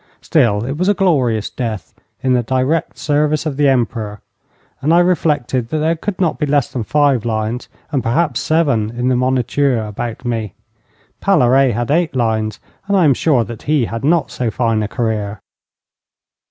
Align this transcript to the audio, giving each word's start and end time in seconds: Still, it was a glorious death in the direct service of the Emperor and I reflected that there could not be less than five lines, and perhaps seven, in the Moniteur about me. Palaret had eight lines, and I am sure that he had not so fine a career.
Still, 0.19 0.65
it 0.65 0.79
was 0.79 0.89
a 0.89 0.95
glorious 0.95 1.51
death 1.51 1.93
in 2.23 2.33
the 2.33 2.41
direct 2.41 2.97
service 2.97 3.45
of 3.45 3.55
the 3.55 3.67
Emperor 3.67 4.19
and 4.81 4.91
I 4.95 4.99
reflected 4.99 5.69
that 5.69 5.77
there 5.77 5.95
could 5.95 6.19
not 6.19 6.39
be 6.39 6.47
less 6.47 6.71
than 6.73 6.81
five 6.83 7.23
lines, 7.23 7.69
and 7.91 8.01
perhaps 8.01 8.39
seven, 8.39 8.89
in 8.97 9.09
the 9.09 9.15
Moniteur 9.15 9.77
about 9.77 10.25
me. 10.25 10.55
Palaret 11.19 11.73
had 11.73 11.91
eight 11.91 12.15
lines, 12.15 12.59
and 12.87 12.97
I 12.97 13.03
am 13.05 13.13
sure 13.13 13.43
that 13.43 13.61
he 13.69 13.85
had 13.85 14.03
not 14.03 14.31
so 14.31 14.49
fine 14.49 14.81
a 14.81 14.87
career. 14.87 15.39